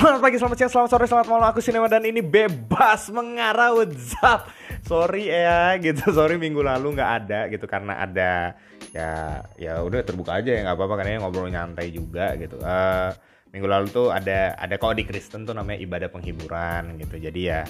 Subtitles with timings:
[0.00, 1.46] Selamat pagi, selamat siang, selamat sore, selamat malam.
[1.52, 4.48] Aku Sinema dan ini bebas mengarah WhatsApp.
[4.80, 6.08] Sorry ya, gitu.
[6.16, 8.56] Sorry minggu lalu nggak ada gitu karena ada
[8.96, 12.56] ya ya udah terbuka aja ya nggak apa-apa karena ngobrol nyantai juga gitu.
[12.64, 13.10] Eh,
[13.52, 17.20] minggu lalu tuh ada ada kok di Kristen tuh namanya ibadah penghiburan gitu.
[17.20, 17.60] Jadi ya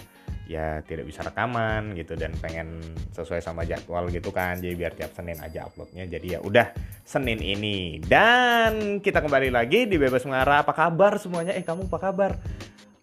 [0.50, 2.82] ya tidak bisa rekaman gitu dan pengen
[3.14, 4.58] sesuai sama jadwal gitu kan.
[4.58, 6.10] Jadi biar tiap Senin aja uploadnya.
[6.10, 6.74] Jadi ya udah
[7.06, 8.02] Senin ini.
[8.02, 10.66] Dan kita kembali lagi di bebas mengarah.
[10.66, 11.54] Apa kabar semuanya?
[11.54, 12.32] Eh kamu apa kabar?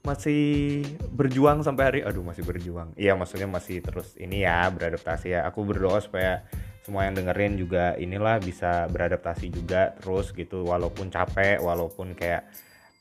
[0.04, 0.84] Masih
[1.16, 2.92] berjuang sampai hari aduh masih berjuang.
[3.00, 5.48] Iya maksudnya masih terus ini ya beradaptasi ya.
[5.48, 6.44] Aku berdoa supaya
[6.84, 12.48] semua yang dengerin juga inilah bisa beradaptasi juga terus gitu walaupun capek walaupun kayak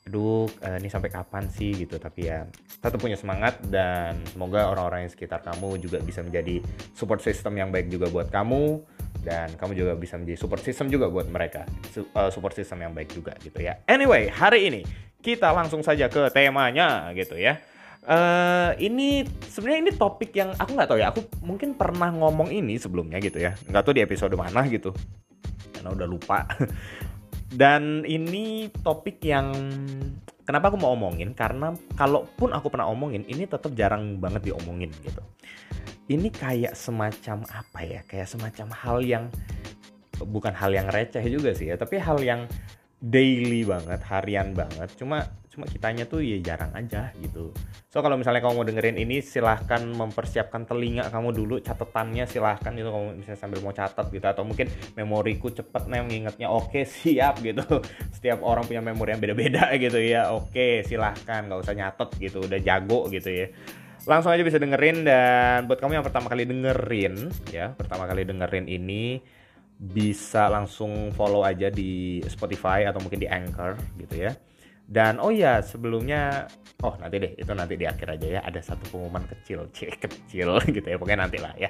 [0.06, 1.74] aduh eh, ini sampai kapan sih?
[1.74, 1.98] Gitu.
[1.98, 2.46] Tapi ya
[2.78, 6.62] tetap punya semangat dan semoga orang-orang yang sekitar kamu juga bisa menjadi
[6.94, 8.80] support system yang baik juga buat kamu
[9.26, 11.66] dan kamu juga bisa menjadi support system juga buat mereka.
[11.92, 13.82] Eh, support system yang baik juga gitu ya.
[13.90, 14.82] Anyway hari ini
[15.18, 17.58] kita langsung saja ke temanya gitu ya.
[18.06, 21.10] Eh ini sebenarnya ini topik yang aku nggak tahu ya.
[21.10, 23.58] Aku mungkin pernah ngomong ini sebelumnya gitu ya.
[23.66, 24.94] Nggak tahu di episode mana gitu.
[25.74, 26.46] Karena udah lupa
[27.54, 29.54] dan ini topik yang
[30.42, 35.22] kenapa aku mau omongin karena kalaupun aku pernah omongin ini tetap jarang banget diomongin gitu.
[36.06, 38.00] Ini kayak semacam apa ya?
[38.06, 39.24] Kayak semacam hal yang
[40.22, 42.46] bukan hal yang receh juga sih ya, tapi hal yang
[43.02, 44.88] daily banget, harian banget.
[44.94, 45.26] Cuma
[45.56, 47.48] cuma kitanya tuh ya jarang aja gitu.
[47.88, 52.92] So kalau misalnya kamu mau dengerin ini silahkan mempersiapkan telinga kamu dulu catatannya silahkan gitu.
[52.92, 57.64] Kamu misalnya sambil mau catat gitu atau mungkin memoriku cepet nih ngingetnya oke siap gitu.
[58.20, 60.36] Setiap orang punya memori yang beda-beda gitu ya.
[60.36, 63.48] Oke silahkan nggak usah nyatet gitu udah jago gitu ya.
[64.04, 68.68] Langsung aja bisa dengerin dan buat kamu yang pertama kali dengerin ya pertama kali dengerin
[68.68, 69.18] ini
[69.76, 74.32] bisa langsung follow aja di Spotify atau mungkin di Anchor gitu ya
[74.86, 76.46] dan oh ya sebelumnya
[76.86, 80.62] oh nanti deh itu nanti di akhir aja ya ada satu pengumuman kecil cek kecil
[80.62, 81.66] gitu ya pokoknya nanti lah ya.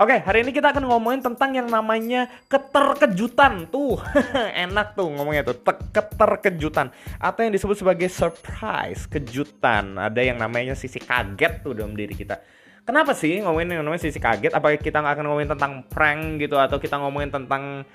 [0.00, 3.68] Oke hari ini kita akan ngomongin tentang yang namanya keterkejutan.
[3.68, 4.00] Tuh
[4.66, 6.88] enak tuh ngomongnya tuh Te- keterkejutan.
[7.20, 10.00] Atau yang disebut sebagai surprise kejutan.
[10.00, 12.40] Ada yang namanya sisi kaget tuh dalam diri kita.
[12.84, 14.52] Kenapa sih ngomongin yang namanya sisi kaget?
[14.52, 17.86] Apakah kita nggak akan ngomongin tentang prank gitu atau kita ngomongin tentang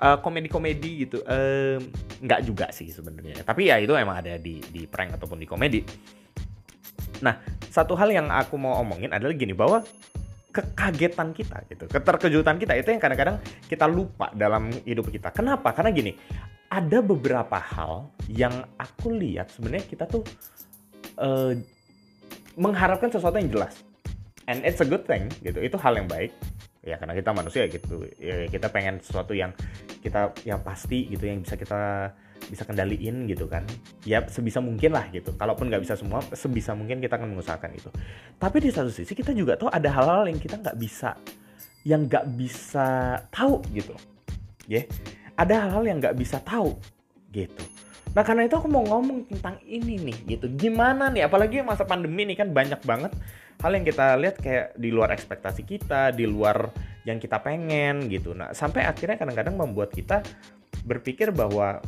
[0.00, 1.18] uh, komedi-komedi gitu?
[2.22, 3.42] Nggak juga sih sebenarnya.
[3.42, 5.80] Tapi ya itu emang ada di di prank ataupun di komedi.
[7.22, 7.34] Nah,
[7.68, 9.82] satu hal yang aku mau omongin adalah gini bahwa
[10.48, 13.36] kekagetan kita gitu, keterkejutan kita itu yang kadang-kadang
[13.68, 15.30] kita lupa dalam hidup kita.
[15.30, 15.70] Kenapa?
[15.76, 16.16] Karena gini,
[16.68, 20.24] ada beberapa hal yang aku lihat sebenarnya kita tuh
[21.20, 21.52] uh,
[22.58, 23.80] mengharapkan sesuatu yang jelas
[24.48, 26.32] and it's a good thing gitu itu hal yang baik
[26.82, 28.06] ya karena kita manusia gitu.
[28.18, 29.52] Ya, kita pengen sesuatu yang
[30.02, 32.12] kita yang pasti gitu yang bisa kita
[32.48, 33.66] bisa kendaliin gitu kan.
[34.06, 35.34] Ya sebisa mungkin lah gitu.
[35.34, 37.90] Kalaupun nggak bisa semua sebisa mungkin kita akan mengusahakan itu.
[38.38, 41.18] Tapi di satu sisi kita juga tahu ada hal-hal yang kita nggak bisa
[41.82, 43.94] yang nggak bisa tahu gitu.
[44.68, 44.84] Ya yeah.
[45.38, 46.76] ada hal-hal yang nggak bisa tahu
[47.32, 50.46] gitu Nah karena itu aku mau ngomong tentang ini nih gitu.
[50.54, 51.28] Gimana nih?
[51.28, 53.12] Apalagi masa pandemi nih kan banyak banget
[53.58, 56.70] hal yang kita lihat kayak di luar ekspektasi kita, di luar
[57.02, 58.32] yang kita pengen gitu.
[58.32, 60.22] Nah sampai akhirnya kadang-kadang membuat kita
[60.86, 61.82] berpikir bahwa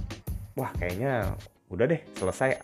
[0.59, 1.35] wah kayaknya
[1.71, 2.61] udah deh selesai.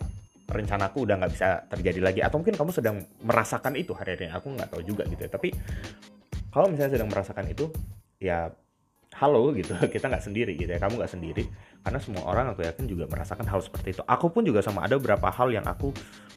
[0.47, 2.19] Rencanaku udah nggak bisa terjadi lagi.
[2.23, 5.31] Atau mungkin kamu sedang merasakan itu hari ini aku nggak tahu juga gitu ya.
[5.31, 5.51] Tapi
[6.47, 7.67] kalau misalnya sedang merasakan itu
[8.15, 8.47] ya
[9.17, 9.73] halo gitu.
[9.93, 10.79] Kita nggak sendiri gitu ya.
[10.79, 11.43] Kamu nggak sendiri.
[11.81, 14.03] Karena semua orang aku yakin juga merasakan hal seperti itu.
[14.05, 14.85] Aku pun juga sama.
[14.85, 15.91] Ada beberapa hal yang aku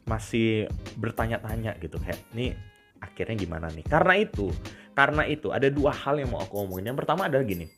[0.09, 0.65] masih
[0.97, 2.01] bertanya-tanya gitu.
[2.01, 2.57] Kayak ini
[2.97, 3.85] akhirnya gimana nih?
[3.85, 4.49] Karena itu
[4.91, 6.91] karena itu ada dua hal yang mau aku omongin.
[6.93, 7.69] Yang pertama adalah gini.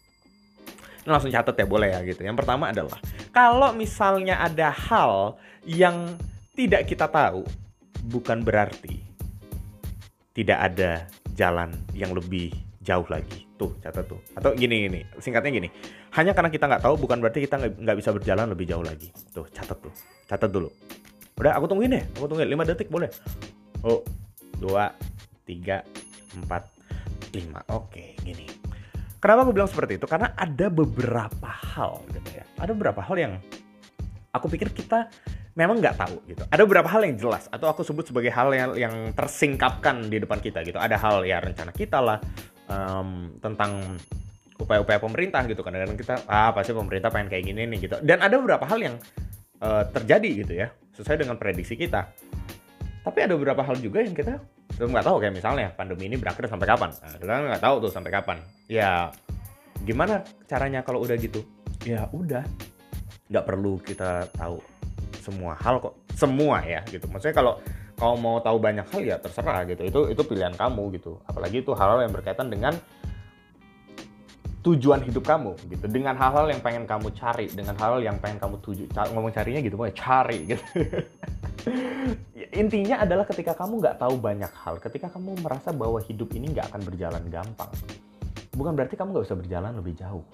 [1.04, 2.24] Ini langsung catat ya boleh ya gitu.
[2.24, 2.98] Yang pertama adalah
[3.36, 5.36] kalau misalnya ada hal
[5.68, 6.16] yang
[6.56, 7.44] tidak kita tahu
[8.08, 9.04] bukan berarti
[10.32, 10.92] tidak ada
[11.36, 13.48] jalan yang lebih jauh lagi.
[13.56, 14.20] Tuh catat tuh.
[14.36, 15.02] Atau gini gini.
[15.18, 15.72] Singkatnya gini.
[16.14, 19.10] Hanya karena kita nggak tahu bukan berarti kita nggak bisa berjalan lebih jauh lagi.
[19.32, 19.94] Tuh catat tuh.
[20.28, 20.70] Catat dulu.
[21.40, 22.04] Udah aku tungguin deh.
[22.20, 22.52] Aku tungguin.
[22.52, 23.10] 5 detik boleh?
[23.88, 24.04] Oh
[24.60, 24.92] dua
[25.48, 25.82] tiga
[26.36, 26.68] empat
[27.34, 27.64] lima.
[27.72, 28.46] Oke gini.
[29.18, 30.06] Kenapa aku bilang seperti itu?
[30.08, 32.44] Karena ada beberapa hal gitu ya.
[32.60, 33.34] Ada beberapa hal yang
[34.36, 35.08] aku pikir kita
[35.56, 36.44] memang nggak tahu gitu.
[36.52, 40.44] Ada beberapa hal yang jelas atau aku sebut sebagai hal yang yang tersingkapkan di depan
[40.44, 40.76] kita gitu.
[40.76, 42.20] Ada hal ya rencana kita lah
[42.74, 44.02] um, tentang
[44.58, 45.62] upaya-upaya pemerintah gitu.
[45.62, 47.96] Kadang-kadang kita ah pasti pemerintah pengen kayak gini nih gitu.
[48.02, 48.96] Dan ada beberapa hal yang
[49.62, 50.68] uh, terjadi gitu ya
[50.98, 52.10] sesuai dengan prediksi kita.
[53.04, 54.42] Tapi ada beberapa hal juga yang kita
[54.74, 56.90] belum nggak tahu kayak misalnya pandemi ini berakhir sampai kapan.
[56.98, 58.38] Nah, kita nggak tahu tuh sampai kapan.
[58.66, 59.14] Ya
[59.86, 61.46] gimana caranya kalau udah gitu?
[61.84, 62.42] Ya udah
[63.30, 64.62] nggak perlu kita tahu
[65.24, 67.58] semua hal kok semua ya gitu maksudnya kalau
[67.98, 69.82] kalau mau tahu banyak hal ya terserah gitu.
[69.86, 71.22] Itu itu pilihan kamu gitu.
[71.30, 72.74] Apalagi itu hal-hal yang berkaitan dengan
[74.64, 75.86] tujuan hidup kamu gitu.
[75.92, 79.60] Dengan hal-hal yang pengen kamu cari dengan hal, -hal yang pengen kamu tuju ngomong carinya
[79.60, 80.64] gitu mau cari gitu.
[82.64, 86.70] Intinya adalah ketika kamu nggak tahu banyak hal ketika kamu merasa bahwa hidup ini nggak
[86.72, 87.72] akan berjalan gampang
[88.54, 90.26] bukan berarti kamu nggak bisa berjalan lebih jauh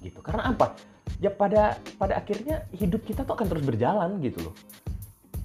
[0.00, 0.20] gitu.
[0.20, 0.76] Karena apa?
[1.22, 4.54] Ya pada pada akhirnya hidup kita tuh akan terus berjalan gitu loh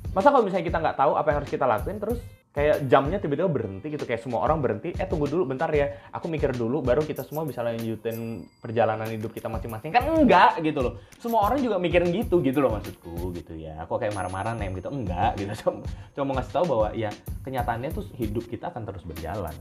[0.10, 2.20] masa kalau misalnya kita nggak tahu apa yang harus kita lakuin terus
[2.50, 4.04] kayak jamnya tiba-tiba berhenti gitu.
[4.10, 6.10] Kayak semua orang berhenti eh tunggu dulu bentar ya.
[6.12, 9.94] Aku mikir dulu baru kita semua bisa lanjutin perjalanan hidup kita masing-masing.
[9.94, 10.94] Kan enggak gitu loh.
[11.22, 13.78] Semua orang juga mikirin gitu gitu loh maksudku gitu ya.
[13.86, 14.90] Aku kayak marah-marah nem gitu.
[14.90, 15.52] Enggak gitu.
[15.62, 15.84] Cuma,
[16.16, 17.10] cuma mau ngasih tahu bahwa ya
[17.46, 19.54] kenyataannya tuh hidup kita akan terus berjalan.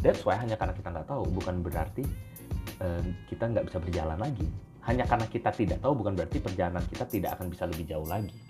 [0.00, 2.04] That's why hanya karena kita nggak tahu bukan berarti
[2.80, 4.48] uh, kita nggak bisa berjalan lagi.
[4.84, 8.49] Hanya karena kita tidak tahu bukan berarti perjalanan kita tidak akan bisa lebih jauh lagi.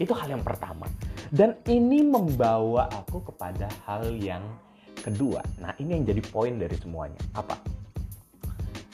[0.00, 0.88] Itu hal yang pertama.
[1.32, 4.44] Dan ini membawa aku kepada hal yang
[5.02, 5.42] kedua.
[5.58, 7.18] Nah, ini yang jadi poin dari semuanya.
[7.34, 7.58] Apa?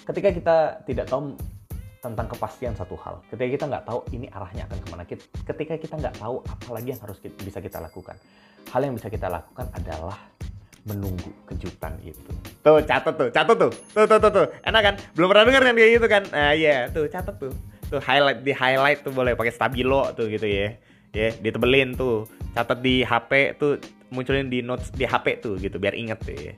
[0.09, 0.57] Ketika kita
[0.89, 1.37] tidak tahu
[1.99, 5.05] tentang kepastian satu hal, ketika kita nggak tahu ini arahnya akan ke mana,
[5.45, 8.17] ketika kita nggak tahu apa lagi yang harus kita, bisa kita lakukan,
[8.73, 10.17] hal yang bisa kita lakukan adalah
[10.89, 12.33] menunggu kejutan itu.
[12.65, 13.71] Tuh, catat tuh, catat tuh.
[13.93, 14.47] Tuh, tuh, tuh, tuh.
[14.65, 14.95] Enak kan?
[15.13, 16.23] Belum pernah denger kan kayak gitu kan?
[16.33, 16.81] Nah, iya, yeah.
[16.89, 17.53] tuh catat tuh.
[17.89, 20.77] Tuh highlight di highlight tuh boleh pakai stabilo tuh gitu ya.
[21.17, 22.29] Ya, ditebelin tuh.
[22.53, 23.81] Catat di HP tuh
[24.13, 26.55] munculin di notes di HP tuh gitu biar inget tuh ya.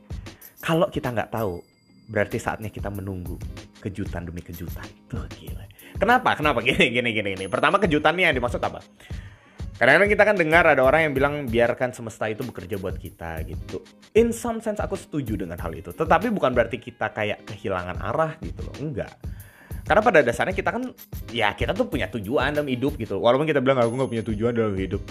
[0.61, 1.63] Kalau kita nggak tahu,
[2.11, 3.39] berarti saatnya kita menunggu
[3.79, 4.85] kejutan demi kejutan.
[5.07, 5.65] Tuh gila.
[5.97, 6.35] Kenapa?
[6.37, 7.47] Kenapa gini gini gini gini?
[7.47, 8.83] Pertama kejutannya yang dimaksud apa?
[9.81, 13.81] Kadang-kadang kita kan dengar ada orang yang bilang biarkan semesta itu bekerja buat kita gitu.
[14.13, 15.89] In some sense aku setuju dengan hal itu.
[15.97, 18.77] Tetapi bukan berarti kita kayak kehilangan arah gitu loh.
[18.77, 19.17] Enggak.
[19.91, 20.95] Karena pada dasarnya kita kan
[21.35, 23.19] ya kita tuh punya tujuan dalam hidup gitu.
[23.19, 25.03] Walaupun kita bilang aku nggak punya tujuan dalam hidup.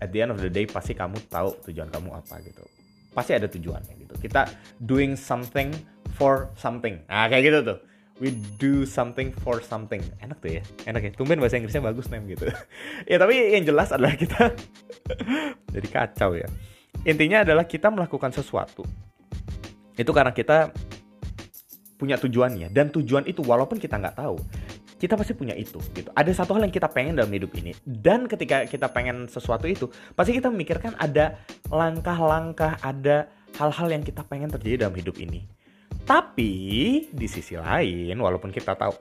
[0.00, 2.64] At the end of the day pasti kamu tahu tujuan kamu apa gitu.
[3.12, 4.16] Pasti ada tujuannya gitu.
[4.16, 4.48] Kita
[4.80, 5.76] doing something
[6.16, 7.04] for something.
[7.04, 7.78] Nah kayak gitu tuh
[8.22, 8.30] we
[8.62, 12.46] do something for something enak tuh ya enak ya tumben bahasa Inggrisnya bagus nem gitu
[13.10, 14.54] ya tapi yang jelas adalah kita
[15.74, 16.46] jadi kacau ya
[17.02, 18.86] intinya adalah kita melakukan sesuatu
[19.98, 20.70] itu karena kita
[22.04, 24.36] punya tujuannya dan tujuan itu walaupun kita nggak tahu
[25.00, 28.28] kita pasti punya itu gitu ada satu hal yang kita pengen dalam hidup ini dan
[28.28, 31.40] ketika kita pengen sesuatu itu pasti kita memikirkan ada
[31.72, 35.48] langkah-langkah ada hal-hal yang kita pengen terjadi dalam hidup ini
[36.04, 36.52] tapi
[37.08, 38.92] di sisi lain, walaupun kita tahu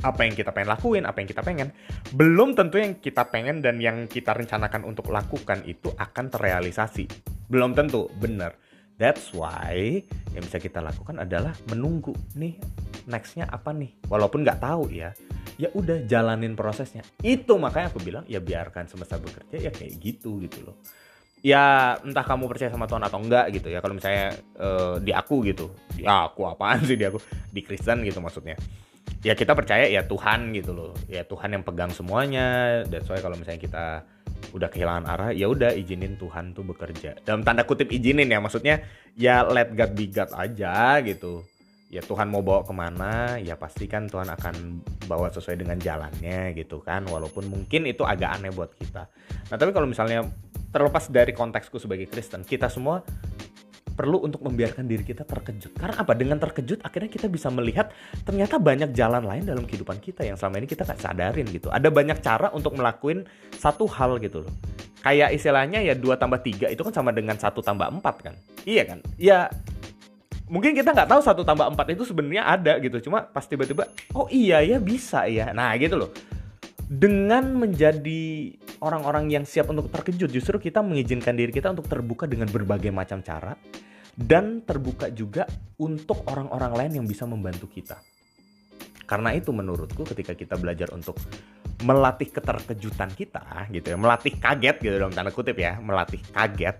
[0.00, 1.68] apa yang kita pengen lakuin, apa yang kita pengen,
[2.16, 7.04] belum tentu yang kita pengen dan yang kita rencanakan untuk lakukan itu akan terrealisasi.
[7.52, 8.56] Belum tentu, bener.
[8.98, 10.02] That's why
[10.34, 12.58] yang bisa kita lakukan adalah menunggu nih
[13.06, 13.94] nextnya apa nih.
[14.10, 15.14] Walaupun nggak tahu ya,
[15.54, 17.06] ya udah jalanin prosesnya.
[17.22, 20.76] Itu makanya aku bilang ya biarkan semesta bekerja ya kayak gitu gitu loh.
[21.38, 23.78] Ya entah kamu percaya sama Tuhan atau enggak gitu ya.
[23.78, 25.70] Kalau misalnya uh, di aku gitu.
[25.94, 27.22] Ya aku apaan sih di aku?
[27.54, 28.58] Di Kristen gitu maksudnya.
[29.22, 30.92] Ya kita percaya ya Tuhan gitu loh.
[31.06, 32.82] Ya Tuhan yang pegang semuanya.
[32.82, 33.86] Dan soalnya kalau misalnya kita
[34.52, 37.20] udah kehilangan arah ya udah izinin Tuhan tuh bekerja.
[37.22, 38.80] Dalam tanda kutip izinin ya maksudnya
[39.14, 41.44] ya let God be God aja gitu.
[41.88, 46.52] Ya Tuhan mau bawa ke mana ya pasti kan Tuhan akan bawa sesuai dengan jalannya
[46.56, 47.04] gitu kan.
[47.08, 49.08] Walaupun mungkin itu agak aneh buat kita.
[49.52, 50.24] Nah tapi kalau misalnya
[50.68, 53.00] terlepas dari konteksku sebagai Kristen, kita semua
[53.98, 55.74] perlu untuk membiarkan diri kita terkejut.
[55.74, 56.14] Karena apa?
[56.14, 57.90] Dengan terkejut akhirnya kita bisa melihat
[58.22, 61.66] ternyata banyak jalan lain dalam kehidupan kita yang selama ini kita nggak sadarin gitu.
[61.74, 63.26] Ada banyak cara untuk melakukan
[63.58, 64.54] satu hal gitu loh.
[65.02, 68.34] Kayak istilahnya ya 2 tambah 3 itu kan sama dengan satu tambah 4 kan.
[68.62, 68.98] Iya kan?
[69.18, 69.50] Ya
[70.46, 73.10] mungkin kita nggak tahu satu tambah 4 itu sebenarnya ada gitu.
[73.10, 75.50] Cuma pas tiba-tiba oh iya ya bisa ya.
[75.50, 76.14] Nah gitu loh
[76.88, 82.50] dengan menjadi orang-orang yang siap untuk terkejut, justru kita mengizinkan diri kita untuk terbuka dengan
[82.50, 83.54] berbagai macam cara
[84.18, 85.46] dan terbuka juga
[85.78, 87.98] untuk orang-orang lain yang bisa membantu kita.
[89.08, 91.16] Karena itu menurutku ketika kita belajar untuk
[91.86, 96.76] melatih keterkejutan kita gitu ya, melatih kaget gitu dalam tanda kutip ya, melatih kaget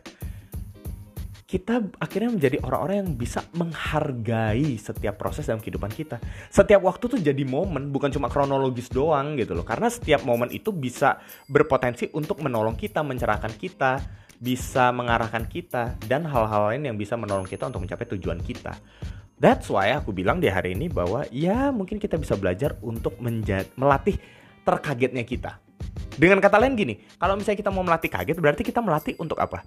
[1.49, 6.21] kita akhirnya menjadi orang-orang yang bisa menghargai setiap proses dalam kehidupan kita.
[6.53, 9.65] Setiap waktu tuh jadi momen, bukan cuma kronologis doang gitu loh.
[9.65, 11.17] Karena setiap momen itu bisa
[11.49, 13.97] berpotensi untuk menolong kita, mencerahkan kita,
[14.37, 18.77] bisa mengarahkan kita, dan hal-hal lain yang bisa menolong kita untuk mencapai tujuan kita.
[19.41, 24.21] That's why aku bilang di hari ini bahwa ya mungkin kita bisa belajar untuk melatih
[24.69, 25.57] terkagetnya kita.
[26.13, 29.65] Dengan kata lain gini, kalau misalnya kita mau melatih kaget berarti kita melatih untuk apa?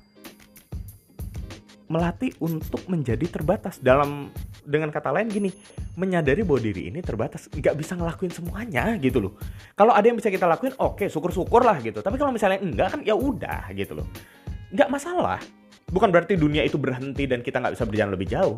[1.91, 3.83] Melatih untuk menjadi terbatas.
[3.83, 4.31] Dalam
[4.63, 5.51] dengan kata lain gini
[5.99, 7.51] menyadari bahwa diri ini terbatas.
[7.51, 9.33] Nggak bisa ngelakuin semuanya gitu loh.
[9.75, 11.99] Kalau ada yang bisa kita lakuin oke syukur-syukur lah gitu.
[11.99, 14.07] Tapi kalau misalnya enggak kan ya udah gitu loh.
[14.71, 15.43] Nggak masalah.
[15.91, 18.55] Bukan berarti dunia itu berhenti dan kita nggak bisa berjalan lebih jauh.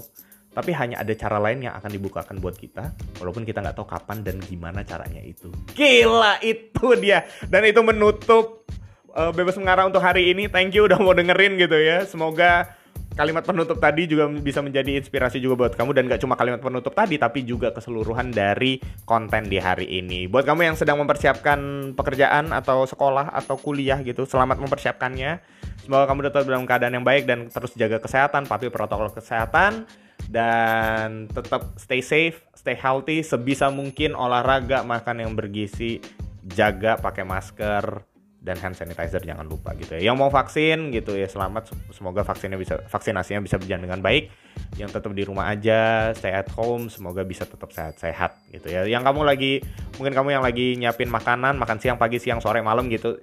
[0.54, 4.22] Tapi hanya ada cara lain yang akan dibukakan buat kita walaupun kita nggak tahu kapan
[4.22, 5.50] dan gimana caranya itu.
[5.74, 7.26] Gila itu dia.
[7.50, 8.70] Dan itu menutup
[9.18, 10.46] uh, bebas mengarah untuk hari ini.
[10.46, 12.06] Thank you udah mau dengerin gitu ya.
[12.06, 12.70] Semoga
[13.14, 16.98] kalimat penutup tadi juga bisa menjadi inspirasi juga buat kamu dan gak cuma kalimat penutup
[16.98, 20.26] tadi tapi juga keseluruhan dari konten di hari ini.
[20.26, 25.40] Buat kamu yang sedang mempersiapkan pekerjaan atau sekolah atau kuliah gitu, selamat mempersiapkannya.
[25.86, 29.86] Semoga kamu tetap dalam keadaan yang baik dan terus jaga kesehatan, patuhi protokol kesehatan
[30.32, 36.00] dan tetap stay safe, stay healthy, sebisa mungkin olahraga, makan yang bergizi,
[36.48, 38.13] jaga pakai masker
[38.44, 40.12] dan hand sanitizer jangan lupa gitu ya.
[40.12, 44.28] Yang mau vaksin gitu ya selamat semoga vaksinnya bisa vaksinasinya bisa berjalan dengan baik.
[44.76, 48.84] Yang tetap di rumah aja, stay at home, semoga bisa tetap sehat-sehat gitu ya.
[48.84, 49.52] Yang kamu lagi
[49.96, 53.18] mungkin kamu yang lagi nyiapin makanan, makan siang, pagi, siang, sore, malam gitu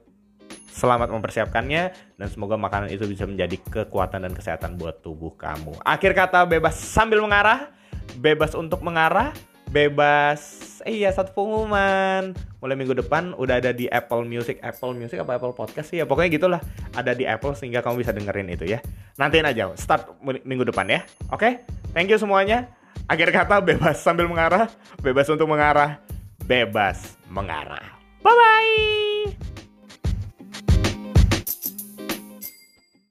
[0.71, 1.83] Selamat mempersiapkannya
[2.15, 5.77] dan semoga makanan itu bisa menjadi kekuatan dan kesehatan buat tubuh kamu.
[5.83, 7.75] Akhir kata bebas sambil mengarah,
[8.17, 9.35] bebas untuk mengarah,
[9.71, 10.41] bebas.
[10.85, 12.35] Eh iya satu pengumuman.
[12.61, 14.59] Mulai minggu depan udah ada di Apple Music.
[14.61, 16.05] Apple Music apa Apple Podcast sih ya?
[16.05, 16.61] Pokoknya gitulah.
[16.93, 18.83] Ada di Apple sehingga kamu bisa dengerin itu ya.
[19.17, 19.71] Nantiin aja.
[19.79, 21.01] Start minggu depan ya.
[21.31, 21.39] Oke?
[21.41, 21.53] Okay?
[21.97, 22.69] thank you semuanya.
[23.07, 24.69] Akhir kata bebas sambil mengarah.
[25.01, 26.03] Bebas untuk mengarah.
[26.45, 27.97] Bebas mengarah.
[28.21, 29.10] Bye bye